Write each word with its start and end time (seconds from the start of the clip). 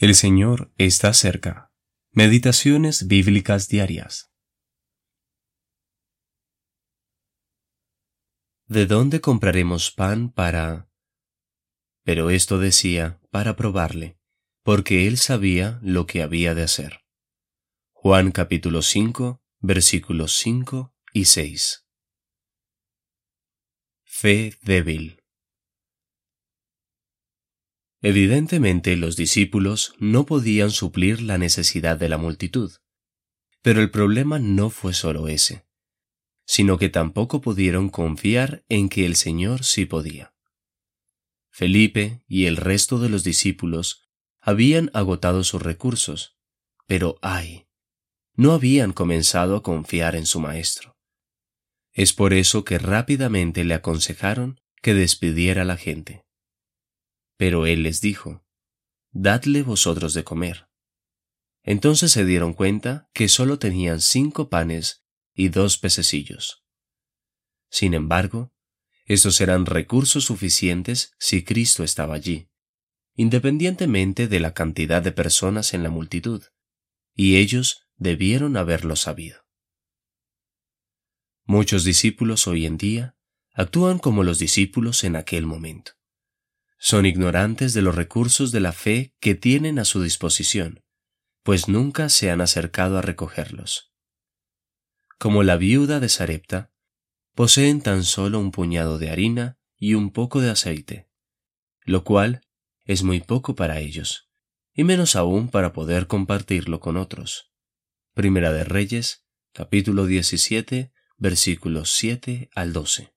El 0.00 0.14
Señor 0.14 0.72
está 0.78 1.12
cerca. 1.12 1.74
Meditaciones 2.10 3.06
bíblicas 3.06 3.68
diarias. 3.68 4.32
¿De 8.64 8.86
dónde 8.86 9.20
compraremos 9.20 9.90
pan 9.90 10.32
para... 10.32 10.90
Pero 12.02 12.30
esto 12.30 12.58
decía 12.58 13.20
para 13.30 13.56
probarle, 13.56 14.18
porque 14.62 15.06
él 15.06 15.18
sabía 15.18 15.78
lo 15.82 16.06
que 16.06 16.22
había 16.22 16.54
de 16.54 16.62
hacer. 16.62 17.04
Juan 17.92 18.32
capítulo 18.32 18.80
5, 18.80 19.44
versículos 19.58 20.32
5 20.38 20.94
y 21.12 21.26
6. 21.26 21.86
Fe 24.04 24.56
débil. 24.62 25.19
Evidentemente 28.02 28.96
los 28.96 29.16
discípulos 29.16 29.94
no 29.98 30.24
podían 30.24 30.70
suplir 30.70 31.20
la 31.20 31.36
necesidad 31.36 31.98
de 31.98 32.08
la 32.08 32.16
multitud. 32.16 32.72
Pero 33.62 33.82
el 33.82 33.90
problema 33.90 34.38
no 34.38 34.70
fue 34.70 34.94
solo 34.94 35.28
ese, 35.28 35.66
sino 36.46 36.78
que 36.78 36.88
tampoco 36.88 37.42
pudieron 37.42 37.90
confiar 37.90 38.64
en 38.68 38.88
que 38.88 39.04
el 39.04 39.16
Señor 39.16 39.64
sí 39.64 39.84
podía. 39.84 40.34
Felipe 41.50 42.22
y 42.26 42.46
el 42.46 42.56
resto 42.56 42.98
de 42.98 43.10
los 43.10 43.22
discípulos 43.22 44.08
habían 44.40 44.90
agotado 44.94 45.44
sus 45.44 45.60
recursos, 45.60 46.38
pero 46.86 47.18
ay, 47.20 47.66
no 48.34 48.52
habían 48.52 48.94
comenzado 48.94 49.56
a 49.56 49.62
confiar 49.62 50.16
en 50.16 50.24
su 50.24 50.40
Maestro. 50.40 50.96
Es 51.92 52.14
por 52.14 52.32
eso 52.32 52.64
que 52.64 52.78
rápidamente 52.78 53.64
le 53.64 53.74
aconsejaron 53.74 54.58
que 54.80 54.94
despidiera 54.94 55.62
a 55.62 55.66
la 55.66 55.76
gente. 55.76 56.24
Pero 57.40 57.64
él 57.64 57.84
les 57.84 58.02
dijo, 58.02 58.44
Dadle 59.12 59.62
vosotros 59.62 60.12
de 60.12 60.24
comer. 60.24 60.68
Entonces 61.62 62.12
se 62.12 62.26
dieron 62.26 62.52
cuenta 62.52 63.08
que 63.14 63.30
solo 63.30 63.58
tenían 63.58 64.02
cinco 64.02 64.50
panes 64.50 65.06
y 65.32 65.48
dos 65.48 65.78
pececillos. 65.78 66.66
Sin 67.70 67.94
embargo, 67.94 68.52
estos 69.06 69.40
eran 69.40 69.64
recursos 69.64 70.24
suficientes 70.24 71.14
si 71.18 71.42
Cristo 71.42 71.82
estaba 71.82 72.14
allí, 72.14 72.50
independientemente 73.14 74.28
de 74.28 74.38
la 74.38 74.52
cantidad 74.52 75.00
de 75.00 75.12
personas 75.12 75.72
en 75.72 75.82
la 75.82 75.88
multitud, 75.88 76.42
y 77.14 77.36
ellos 77.36 77.86
debieron 77.96 78.58
haberlo 78.58 78.96
sabido. 78.96 79.46
Muchos 81.46 81.84
discípulos 81.84 82.46
hoy 82.46 82.66
en 82.66 82.76
día 82.76 83.16
actúan 83.54 83.98
como 83.98 84.24
los 84.24 84.38
discípulos 84.38 85.04
en 85.04 85.16
aquel 85.16 85.46
momento. 85.46 85.99
Son 86.82 87.04
ignorantes 87.04 87.74
de 87.74 87.82
los 87.82 87.94
recursos 87.94 88.52
de 88.52 88.60
la 88.60 88.72
fe 88.72 89.14
que 89.20 89.34
tienen 89.34 89.78
a 89.78 89.84
su 89.84 90.02
disposición, 90.02 90.82
pues 91.42 91.68
nunca 91.68 92.08
se 92.08 92.30
han 92.30 92.40
acercado 92.40 92.96
a 92.96 93.02
recogerlos. 93.02 93.92
Como 95.18 95.42
la 95.42 95.58
viuda 95.58 96.00
de 96.00 96.08
Sarepta, 96.08 96.72
poseen 97.34 97.82
tan 97.82 98.02
solo 98.02 98.40
un 98.40 98.50
puñado 98.50 98.98
de 98.98 99.10
harina 99.10 99.58
y 99.76 99.92
un 99.92 100.10
poco 100.10 100.40
de 100.40 100.48
aceite, 100.48 101.10
lo 101.82 102.02
cual 102.02 102.46
es 102.86 103.02
muy 103.02 103.20
poco 103.20 103.54
para 103.54 103.80
ellos, 103.80 104.30
y 104.72 104.82
menos 104.82 105.16
aún 105.16 105.48
para 105.48 105.74
poder 105.74 106.06
compartirlo 106.06 106.80
con 106.80 106.96
otros. 106.96 107.52
Primera 108.14 108.54
de 108.54 108.64
Reyes, 108.64 109.26
capítulo 109.52 110.06
17, 110.06 110.94
versículos 111.18 111.90
7 111.90 112.48
al 112.54 112.72
12. 112.72 113.12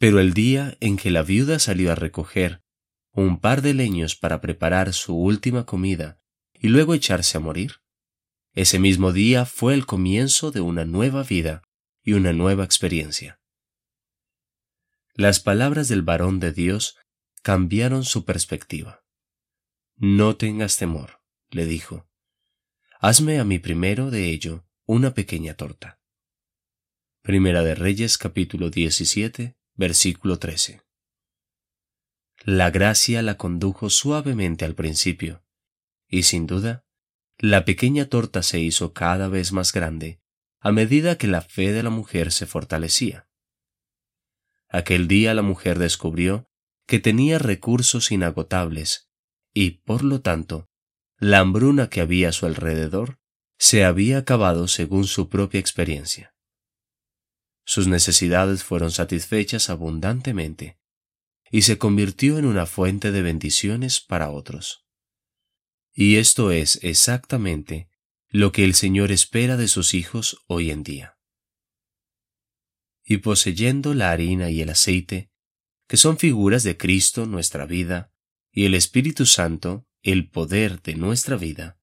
Pero 0.00 0.18
el 0.18 0.32
día 0.32 0.78
en 0.80 0.96
que 0.96 1.10
la 1.10 1.22
viuda 1.22 1.58
salió 1.58 1.92
a 1.92 1.94
recoger 1.94 2.62
un 3.12 3.38
par 3.38 3.60
de 3.60 3.74
leños 3.74 4.16
para 4.16 4.40
preparar 4.40 4.94
su 4.94 5.14
última 5.14 5.66
comida 5.66 6.18
y 6.54 6.68
luego 6.68 6.94
echarse 6.94 7.36
a 7.36 7.40
morir, 7.40 7.82
ese 8.54 8.78
mismo 8.78 9.12
día 9.12 9.44
fue 9.44 9.74
el 9.74 9.84
comienzo 9.84 10.52
de 10.52 10.62
una 10.62 10.86
nueva 10.86 11.22
vida 11.22 11.62
y 12.02 12.14
una 12.14 12.32
nueva 12.32 12.64
experiencia. 12.64 13.42
Las 15.12 15.38
palabras 15.38 15.88
del 15.88 16.00
varón 16.00 16.40
de 16.40 16.52
Dios 16.52 16.96
cambiaron 17.42 18.04
su 18.04 18.24
perspectiva. 18.24 19.04
No 19.96 20.34
tengas 20.34 20.78
temor, 20.78 21.20
le 21.50 21.66
dijo. 21.66 22.08
Hazme 23.00 23.38
a 23.38 23.44
mí 23.44 23.58
primero 23.58 24.10
de 24.10 24.30
ello 24.30 24.66
una 24.86 25.12
pequeña 25.12 25.52
torta. 25.58 26.00
Primera 27.20 27.62
de 27.62 27.74
Reyes 27.74 28.16
capítulo 28.16 28.70
17 28.70 29.59
Versículo 29.80 30.38
13. 30.38 30.82
La 32.44 32.70
gracia 32.70 33.22
la 33.22 33.38
condujo 33.38 33.88
suavemente 33.88 34.66
al 34.66 34.74
principio, 34.74 35.42
y 36.06 36.24
sin 36.24 36.46
duda, 36.46 36.84
la 37.38 37.64
pequeña 37.64 38.04
torta 38.04 38.42
se 38.42 38.60
hizo 38.60 38.92
cada 38.92 39.28
vez 39.28 39.52
más 39.52 39.72
grande 39.72 40.20
a 40.60 40.70
medida 40.70 41.16
que 41.16 41.28
la 41.28 41.40
fe 41.40 41.72
de 41.72 41.82
la 41.82 41.88
mujer 41.88 42.30
se 42.30 42.44
fortalecía. 42.44 43.26
Aquel 44.68 45.08
día 45.08 45.32
la 45.32 45.40
mujer 45.40 45.78
descubrió 45.78 46.50
que 46.86 47.00
tenía 47.00 47.38
recursos 47.38 48.12
inagotables 48.12 49.10
y, 49.54 49.78
por 49.86 50.04
lo 50.04 50.20
tanto, 50.20 50.68
la 51.16 51.38
hambruna 51.38 51.88
que 51.88 52.02
había 52.02 52.28
a 52.28 52.32
su 52.32 52.44
alrededor 52.44 53.18
se 53.56 53.86
había 53.86 54.18
acabado 54.18 54.68
según 54.68 55.04
su 55.04 55.30
propia 55.30 55.58
experiencia. 55.58 56.29
Sus 57.70 57.86
necesidades 57.86 58.64
fueron 58.64 58.90
satisfechas 58.90 59.70
abundantemente 59.70 60.80
y 61.52 61.62
se 61.62 61.78
convirtió 61.78 62.36
en 62.36 62.44
una 62.44 62.66
fuente 62.66 63.12
de 63.12 63.22
bendiciones 63.22 64.00
para 64.00 64.30
otros. 64.30 64.88
Y 65.94 66.16
esto 66.16 66.50
es 66.50 66.80
exactamente 66.82 67.88
lo 68.28 68.50
que 68.50 68.64
el 68.64 68.74
Señor 68.74 69.12
espera 69.12 69.56
de 69.56 69.68
sus 69.68 69.94
hijos 69.94 70.42
hoy 70.48 70.72
en 70.72 70.82
día. 70.82 71.16
Y 73.04 73.18
poseyendo 73.18 73.94
la 73.94 74.10
harina 74.10 74.50
y 74.50 74.62
el 74.62 74.70
aceite, 74.70 75.30
que 75.86 75.96
son 75.96 76.18
figuras 76.18 76.64
de 76.64 76.76
Cristo 76.76 77.24
nuestra 77.24 77.66
vida, 77.66 78.12
y 78.50 78.64
el 78.64 78.74
Espíritu 78.74 79.26
Santo, 79.26 79.86
el 80.02 80.28
poder 80.28 80.82
de 80.82 80.96
nuestra 80.96 81.36
vida, 81.36 81.78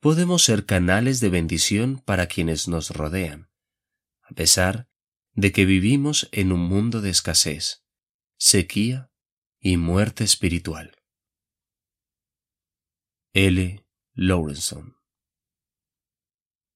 podemos 0.00 0.42
ser 0.44 0.64
canales 0.64 1.20
de 1.20 1.28
bendición 1.28 1.98
para 2.06 2.26
quienes 2.26 2.68
nos 2.68 2.88
rodean, 2.88 3.50
a 4.22 4.32
pesar 4.34 4.88
de 5.36 5.52
que 5.52 5.66
vivimos 5.66 6.28
en 6.32 6.50
un 6.50 6.60
mundo 6.60 7.00
de 7.02 7.10
escasez, 7.10 7.84
sequía 8.38 9.12
y 9.60 9.76
muerte 9.76 10.24
espiritual. 10.24 10.96
L. 13.34 13.86
Lawrenson 14.14 14.95